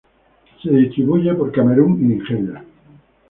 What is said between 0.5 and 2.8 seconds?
Se distribuye por Camerún y Nigeria.